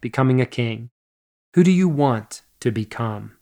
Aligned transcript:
Becoming 0.00 0.40
a 0.40 0.46
King. 0.46 0.90
Who 1.54 1.64
do 1.64 1.72
you 1.72 1.88
want 1.88 2.42
to 2.60 2.70
become? 2.70 3.32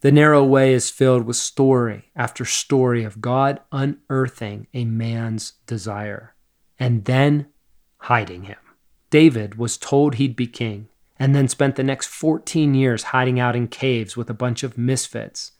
The 0.00 0.12
narrow 0.12 0.44
way 0.44 0.72
is 0.72 0.90
filled 0.90 1.24
with 1.26 1.36
story 1.36 2.10
after 2.14 2.44
story 2.44 3.02
of 3.04 3.20
God 3.20 3.60
unearthing 3.72 4.68
a 4.72 4.84
man's 4.84 5.54
desire 5.66 6.34
and 6.78 7.04
then 7.04 7.46
hiding 7.98 8.44
him. 8.44 8.58
David 9.10 9.56
was 9.56 9.76
told 9.76 10.14
he'd 10.14 10.36
be 10.36 10.46
king 10.46 10.88
and 11.18 11.34
then 11.34 11.48
spent 11.48 11.76
the 11.76 11.82
next 11.82 12.06
14 12.08 12.74
years 12.74 13.04
hiding 13.04 13.40
out 13.40 13.56
in 13.56 13.68
caves 13.68 14.16
with 14.16 14.28
a 14.28 14.34
bunch 14.34 14.62
of 14.62 14.78
misfits. 14.78 15.52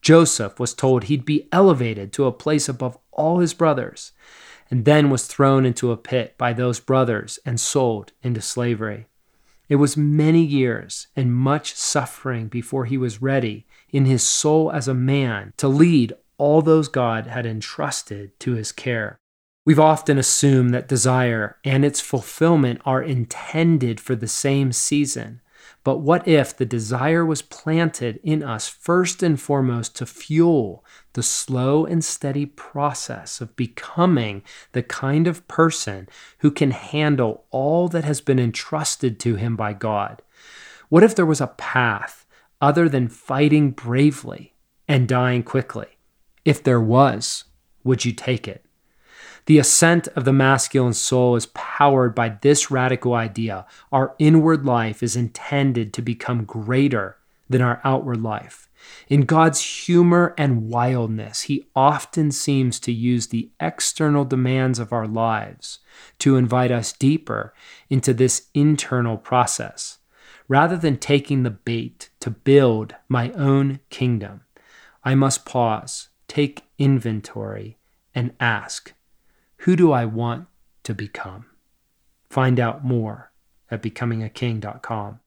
Joseph 0.00 0.58
was 0.58 0.74
told 0.74 1.04
he'd 1.04 1.24
be 1.24 1.48
elevated 1.52 2.12
to 2.12 2.26
a 2.26 2.32
place 2.32 2.68
above 2.68 2.98
all 3.12 3.38
his 3.38 3.54
brothers 3.54 4.12
and 4.70 4.84
then 4.84 5.10
was 5.10 5.26
thrown 5.26 5.66
into 5.66 5.92
a 5.92 5.96
pit 5.96 6.34
by 6.38 6.52
those 6.52 6.80
brothers 6.80 7.38
and 7.44 7.60
sold 7.60 8.12
into 8.22 8.40
slavery. 8.40 9.06
It 9.72 9.76
was 9.76 9.96
many 9.96 10.42
years 10.42 11.06
and 11.16 11.34
much 11.34 11.74
suffering 11.74 12.48
before 12.48 12.84
he 12.84 12.98
was 12.98 13.22
ready 13.22 13.66
in 13.88 14.04
his 14.04 14.22
soul 14.22 14.70
as 14.70 14.86
a 14.86 14.92
man 14.92 15.54
to 15.56 15.66
lead 15.66 16.12
all 16.36 16.60
those 16.60 16.88
God 16.88 17.26
had 17.26 17.46
entrusted 17.46 18.38
to 18.40 18.52
his 18.52 18.70
care. 18.70 19.16
We've 19.64 19.80
often 19.80 20.18
assumed 20.18 20.74
that 20.74 20.88
desire 20.88 21.56
and 21.64 21.86
its 21.86 22.02
fulfillment 22.02 22.82
are 22.84 23.02
intended 23.02 23.98
for 23.98 24.14
the 24.14 24.28
same 24.28 24.72
season. 24.72 25.40
But 25.84 25.98
what 25.98 26.26
if 26.26 26.56
the 26.56 26.64
desire 26.64 27.24
was 27.24 27.42
planted 27.42 28.20
in 28.22 28.42
us 28.42 28.68
first 28.68 29.22
and 29.22 29.40
foremost 29.40 29.96
to 29.96 30.06
fuel 30.06 30.84
the 31.14 31.22
slow 31.22 31.84
and 31.84 32.04
steady 32.04 32.46
process 32.46 33.40
of 33.40 33.56
becoming 33.56 34.42
the 34.72 34.82
kind 34.82 35.26
of 35.26 35.46
person 35.48 36.08
who 36.38 36.50
can 36.50 36.70
handle 36.70 37.44
all 37.50 37.88
that 37.88 38.04
has 38.04 38.20
been 38.20 38.38
entrusted 38.38 39.18
to 39.20 39.36
him 39.36 39.56
by 39.56 39.72
God? 39.72 40.22
What 40.88 41.02
if 41.02 41.14
there 41.14 41.26
was 41.26 41.40
a 41.40 41.46
path 41.46 42.26
other 42.60 42.88
than 42.88 43.08
fighting 43.08 43.70
bravely 43.70 44.54
and 44.86 45.08
dying 45.08 45.42
quickly? 45.42 45.98
If 46.44 46.62
there 46.62 46.80
was, 46.80 47.44
would 47.84 48.04
you 48.04 48.12
take 48.12 48.46
it? 48.46 48.64
The 49.46 49.58
ascent 49.58 50.06
of 50.08 50.24
the 50.24 50.32
masculine 50.32 50.92
soul 50.92 51.34
is 51.34 51.46
powered 51.46 52.14
by 52.14 52.38
this 52.40 52.70
radical 52.70 53.14
idea. 53.14 53.66
Our 53.90 54.14
inward 54.18 54.64
life 54.64 55.02
is 55.02 55.16
intended 55.16 55.92
to 55.94 56.02
become 56.02 56.44
greater 56.44 57.16
than 57.48 57.60
our 57.60 57.80
outward 57.82 58.22
life. 58.22 58.68
In 59.08 59.22
God's 59.22 59.60
humor 59.86 60.34
and 60.38 60.68
wildness, 60.68 61.42
He 61.42 61.66
often 61.74 62.30
seems 62.30 62.80
to 62.80 62.92
use 62.92 63.28
the 63.28 63.50
external 63.60 64.24
demands 64.24 64.78
of 64.78 64.92
our 64.92 65.06
lives 65.06 65.80
to 66.18 66.36
invite 66.36 66.70
us 66.70 66.92
deeper 66.92 67.52
into 67.90 68.14
this 68.14 68.48
internal 68.54 69.16
process. 69.16 69.98
Rather 70.48 70.76
than 70.76 70.96
taking 70.96 71.42
the 71.42 71.50
bait 71.50 72.10
to 72.20 72.30
build 72.30 72.94
my 73.08 73.30
own 73.32 73.80
kingdom, 73.90 74.42
I 75.04 75.14
must 75.14 75.44
pause, 75.44 76.08
take 76.28 76.62
inventory, 76.78 77.78
and 78.14 78.34
ask 78.38 78.92
who 79.62 79.76
do 79.76 79.92
I 79.92 80.04
want 80.04 80.48
to 80.82 80.92
become? 80.92 81.46
Find 82.28 82.58
out 82.58 82.84
more 82.84 83.30
at 83.70 83.80
becomingaking.com. 83.80 85.20